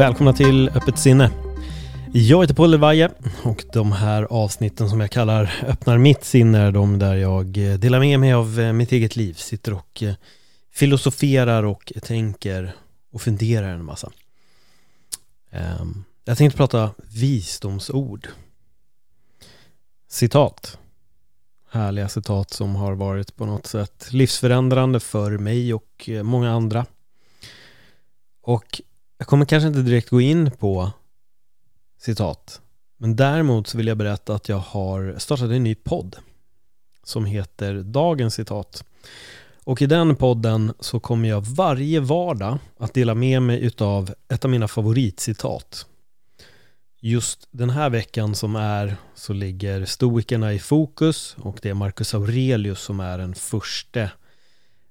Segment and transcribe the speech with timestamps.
[0.00, 1.30] Välkomna till Öppet sinne.
[2.12, 3.10] Jag heter Paul Levaje
[3.42, 7.78] och de här avsnitten som jag kallar Öppnar mitt sinne är de där jag eh,
[7.78, 9.34] delar med mig av eh, mitt eget liv.
[9.34, 10.14] Sitter och eh,
[10.72, 12.74] filosoferar och tänker
[13.12, 14.10] och funderar en massa.
[15.50, 18.28] Ehm, jag tänkte prata visdomsord.
[20.08, 20.78] Citat.
[21.70, 26.86] Härliga citat som har varit på något sätt livsförändrande för mig och många andra.
[28.42, 28.80] Och
[29.20, 30.92] jag kommer kanske inte direkt gå in på
[31.98, 32.60] citat.
[32.98, 36.16] Men däremot så vill jag berätta att jag har startat en ny podd
[37.04, 38.84] som heter Dagens citat.
[39.64, 44.44] Och i den podden så kommer jag varje vardag att dela med mig utav ett
[44.44, 45.86] av mina favoritcitat.
[47.00, 52.14] Just den här veckan som är så ligger stoikerna i fokus och det är Marcus
[52.14, 54.02] Aurelius som är den första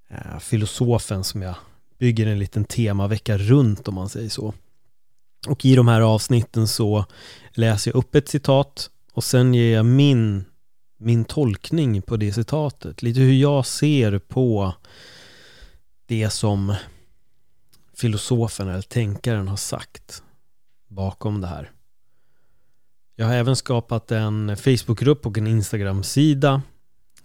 [0.10, 1.56] eh, filosofen som jag
[2.00, 4.54] bygger en liten temavecka runt om man säger så.
[5.48, 7.06] Och i de här avsnitten så
[7.52, 10.46] läser jag upp ett citat och sen ger jag min,
[10.98, 13.02] min tolkning på det citatet.
[13.02, 14.74] Lite hur jag ser på
[16.06, 16.76] det som
[17.94, 20.24] filosofen eller tänkaren har sagt
[20.88, 21.72] bakom det här.
[23.16, 26.62] Jag har även skapat en Facebookgrupp och en Instagram-sida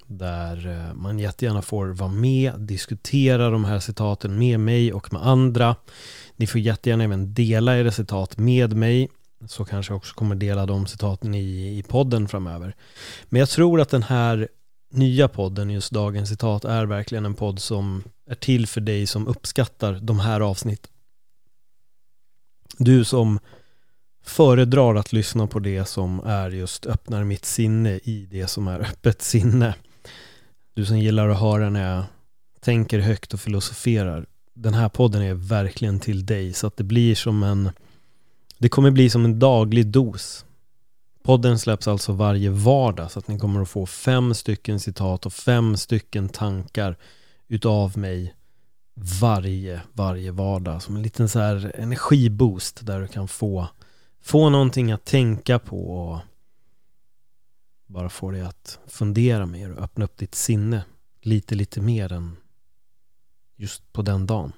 [0.06, 5.26] där eh, man jättegärna får vara med, diskutera de här citaten med mig och med
[5.26, 5.76] andra.
[6.36, 9.08] Ni får jättegärna även dela era citat med mig
[9.46, 12.74] så kanske jag också kommer dela de citaten i, i podden framöver.
[13.24, 14.48] Men jag tror att den här
[14.90, 19.28] nya podden, just dagens citat, är verkligen en podd som är till för dig som
[19.28, 20.90] uppskattar de här avsnitten.
[22.78, 23.38] Du som
[24.24, 28.80] föredrar att lyssna på det som är just öppnar mitt sinne i det som är
[28.80, 29.74] öppet sinne.
[30.74, 32.04] Du som gillar att höra när jag
[32.60, 34.26] tänker högt och filosoferar.
[34.54, 37.70] Den här podden är verkligen till dig så att det blir som en
[38.58, 40.44] Det kommer bli som en daglig dos.
[41.22, 45.32] Podden släpps alltså varje vardag så att ni kommer att få fem stycken citat och
[45.32, 46.96] fem stycken tankar
[47.48, 48.34] utav mig
[49.20, 53.68] varje, varje vardag som en liten så här energiboost där du kan få
[54.24, 56.18] få någonting att tänka på och
[57.86, 60.84] bara få dig att fundera mer och öppna upp ditt sinne
[61.22, 62.36] lite, lite mer än
[63.56, 64.52] just på den dagen.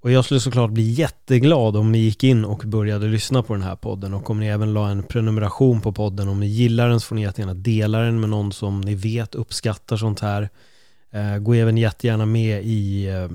[0.00, 3.62] Och jag skulle såklart bli jätteglad om ni gick in och började lyssna på den
[3.62, 6.28] här podden och om ni även la en prenumeration på podden.
[6.28, 9.34] Om ni gillar den så får ni jättegärna dela den med någon som ni vet
[9.34, 10.48] uppskattar sånt här.
[11.10, 13.28] Eh, gå även jättegärna med i eh,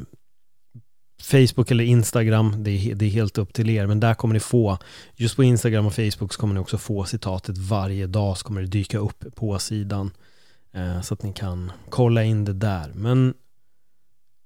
[1.22, 4.40] Facebook eller Instagram, det är, det är helt upp till er, men där kommer ni
[4.40, 4.78] få,
[5.16, 8.62] just på Instagram och Facebook så kommer ni också få citatet varje dag, så kommer
[8.62, 10.12] det dyka upp på sidan.
[10.74, 12.92] Eh, så att ni kan kolla in det där.
[12.96, 13.34] Men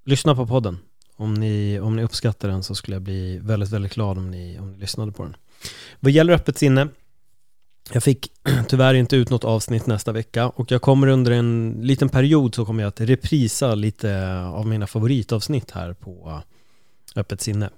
[0.04, 0.78] lyssna på podden.
[1.16, 4.58] Om ni, om ni uppskattar den så skulle jag bli väldigt, väldigt glad om ni,
[4.58, 5.36] om ni lyssnade på den.
[6.00, 6.88] Vad gäller öppet sinne,
[7.92, 8.32] jag fick
[8.68, 12.64] tyvärr inte ut något avsnitt nästa vecka och jag kommer under en liten period så
[12.64, 16.42] kommer jag att reprisa lite av mina favoritavsnitt här på
[17.16, 17.70] öppet sinne.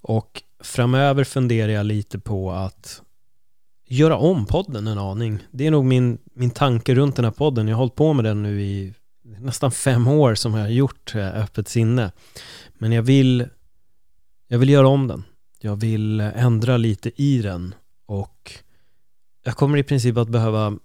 [0.00, 3.02] Och framöver funderar jag lite på att
[3.86, 5.38] göra om podden en aning.
[5.50, 7.68] Det är nog min, min tanke runt den här podden.
[7.68, 11.14] Jag har hållit på med den nu i nästan fem år som jag har gjort
[11.14, 12.12] eh, öppet sinne.
[12.78, 13.46] Men jag vill,
[14.48, 15.24] jag vill göra om den.
[15.60, 17.74] Jag vill ändra lite i den
[18.06, 18.52] och
[19.44, 20.78] jag kommer i princip att behöva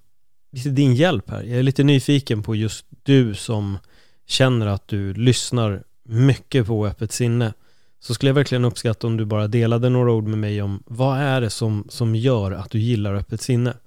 [0.52, 1.44] lite din hjälp här.
[1.44, 3.78] Jag är lite nyfiken på just du som
[4.28, 7.54] känner att du lyssnar mycket på öppet sinne
[8.04, 11.20] så skulle jag verkligen uppskatta om du bara delade några ord med mig om vad
[11.20, 13.78] är det som, som gör att du gillar öppet sinne?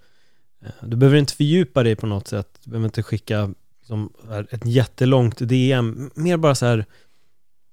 [0.63, 4.13] Eh, du behöver inte fördjupa dig på något sätt, du behöver inte skicka liksom,
[4.51, 6.87] ett jättelångt DM, mer bara så här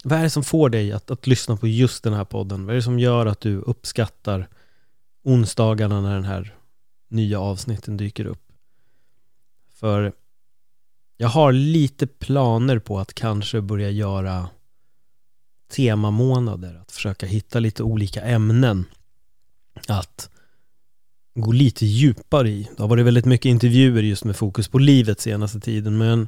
[0.04, 2.66] vad är det som får dig att, att lyssna på just den här podden?
[2.66, 4.48] Vad är det som gör att du uppskattar
[5.24, 6.56] onsdagarna när den här
[7.10, 8.52] nya avsnitten dyker upp?
[9.74, 10.14] För
[11.18, 14.50] jag har lite planer på att kanske börja göra
[15.72, 18.86] temamånader, att försöka hitta lite olika ämnen
[19.88, 20.30] att
[21.36, 22.68] gå lite djupare i.
[22.78, 26.28] Det har varit väldigt mycket intervjuer just med fokus på livet senaste tiden men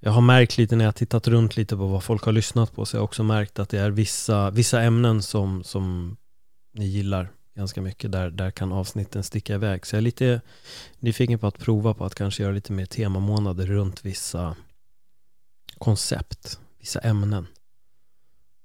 [0.00, 2.86] jag har märkt lite när jag tittat runt lite på vad folk har lyssnat på
[2.86, 6.16] så jag har också märkt att det är vissa, vissa ämnen som, som
[6.74, 8.12] ni gillar ganska mycket.
[8.12, 9.86] Där, där kan avsnitten sticka iväg.
[9.86, 10.40] Så jag är lite
[10.98, 14.56] nyfiken på att prova på att kanske göra lite mer temamånader runt vissa
[15.78, 17.46] koncept, vissa ämnen.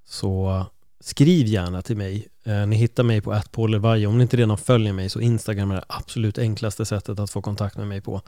[0.06, 0.66] Så
[1.00, 2.28] skriv gärna till mig.
[2.44, 4.07] Eh, ni hittar mig på attpålervarje.
[4.07, 7.42] Om ni inte redan följer mig så Instagram är det absolut enklaste sättet att få
[7.42, 8.22] kontakt med mig på.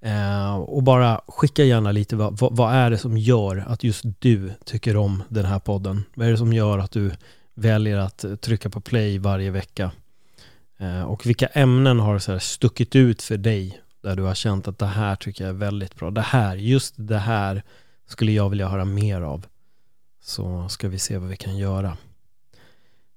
[0.00, 4.52] Eh, och bara skicka gärna lite vad, vad, är det som gör att just du
[4.64, 6.04] tycker om den här podden?
[6.14, 7.10] Vad är det som gör att du
[7.54, 9.90] väljer att trycka på play varje vecka?
[10.78, 14.78] Eh, och vilka ämnen har så stuckit ut för dig där du har känt att
[14.78, 16.10] det här tycker jag är väldigt bra.
[16.10, 17.62] Det här, just det här
[18.06, 19.46] skulle jag vilja höra mer av.
[20.28, 21.96] Så ska vi se vad vi kan göra.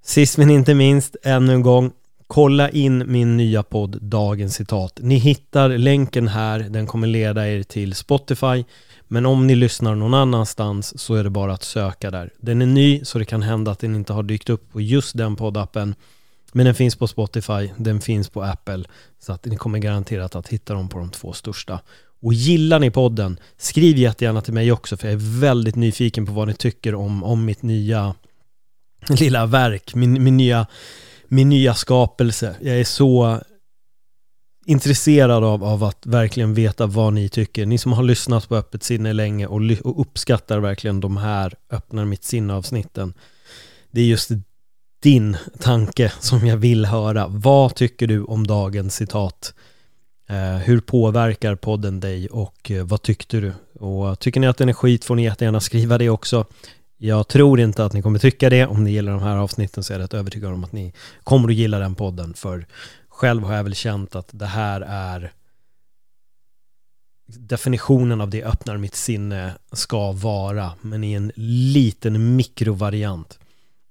[0.04, 1.92] Sist men inte minst, ännu en gång,
[2.28, 5.00] kolla in min nya podd Dagens citat.
[5.02, 8.64] Ni hittar länken här, den kommer leda er till Spotify.
[9.08, 12.30] Men om ni lyssnar någon annanstans så är det bara att söka där.
[12.38, 15.18] Den är ny så det kan hända att den inte har dykt upp på just
[15.18, 15.96] den poddappen.
[16.52, 18.84] Men den finns på Spotify, den finns på Apple.
[19.20, 21.80] Så att ni kommer garanterat att hitta dem på de två största.
[22.22, 26.32] Och gillar ni podden, skriv jättegärna till mig också för jag är väldigt nyfiken på
[26.32, 28.16] vad ni tycker om, om mitt nya
[29.10, 30.68] lilla verk, min, min, nya,
[31.28, 32.56] min nya skapelse.
[32.62, 33.42] Jag är så
[34.66, 37.66] intresserad av, av att verkligen veta vad ni tycker.
[37.66, 42.06] Ni som har lyssnat på Öppet sinne länge och, och uppskattar verkligen de här öppnar
[42.06, 43.14] mitt sinne avsnitten.
[43.92, 44.32] Det är just
[45.04, 47.28] din tanke som jag vill höra.
[47.28, 49.54] Vad tycker du om dagens citat?
[50.32, 53.54] Eh, hur påverkar podden dig och eh, vad tyckte du?
[53.80, 56.46] Och tycker ni att den är skit får ni jättegärna skriva det också.
[56.98, 58.66] Jag tror inte att ni kommer tycka det.
[58.66, 60.94] Om ni gillar de här avsnitten så är jag rätt övertygad om att ni
[61.24, 62.34] kommer att gilla den podden.
[62.34, 62.66] För
[63.10, 65.32] själv har jag väl känt att det här är
[67.28, 73.40] definitionen av det öppnar mitt sinne ska vara, men i en liten mikrovariant.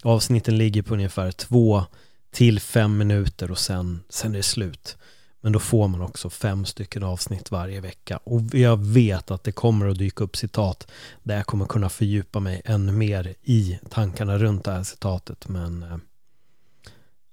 [0.02, 1.84] Avsnitten ligger på ungefär två
[2.32, 4.96] till fem minuter och sen, sen är det slut.
[5.40, 8.16] Men då får man också fem stycken avsnitt varje vecka.
[8.16, 10.90] Och jag vet att det kommer att dyka upp citat
[11.22, 15.48] där jag kommer kunna fördjupa mig ännu mer i tankarna runt det här citatet.
[15.48, 15.96] Men eh,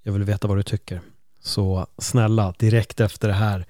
[0.04, 1.02] jag vill veta vad du tycker.
[1.44, 3.66] Så snälla, direkt efter det här,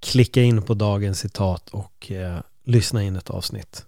[0.00, 3.86] klicka in på dagens citat och eh, lyssna in ett avsnitt.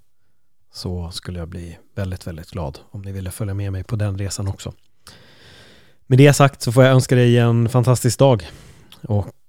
[0.73, 4.19] Så skulle jag bli väldigt, väldigt glad om ni ville följa med mig på den
[4.19, 4.73] resan också.
[6.07, 8.47] Med det sagt så får jag önska dig en fantastisk dag.
[9.03, 9.27] Och